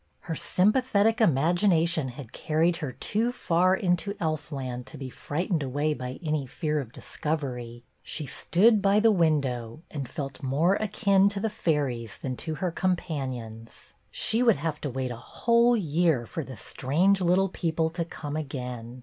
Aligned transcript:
Her 0.21 0.33
sympathetic 0.33 1.21
imagination 1.21 2.07
had 2.07 2.33
carried 2.33 2.77
her 2.77 2.91
too 2.91 3.31
far 3.31 3.75
into 3.75 4.15
elf 4.19 4.51
land 4.51 4.87
to 4.87 4.97
be 4.97 5.11
frightened 5.11 5.61
away 5.61 5.93
by 5.93 6.17
any 6.23 6.47
fear 6.47 6.79
of 6.79 6.91
discovery. 6.91 7.83
She 8.01 8.25
stood 8.25 8.81
by 8.81 8.99
the 8.99 9.11
window, 9.11 9.83
and 9.91 10.09
felt 10.09 10.41
more 10.41 10.73
akin 10.77 11.29
to 11.29 11.39
the 11.39 11.51
fairies 11.51 12.17
than 12.17 12.35
to 12.37 12.55
her 12.55 12.71
companions; 12.71 13.93
she 14.09 14.41
would 14.41 14.55
have 14.55 14.81
to 14.81 14.89
wait 14.89 15.11
a 15.11 15.17
whole 15.17 15.77
year 15.77 16.25
for 16.25 16.43
the 16.43 16.57
strange 16.57 17.21
little 17.21 17.49
people 17.49 17.91
to 17.91 18.03
come 18.03 18.35
again. 18.35 18.99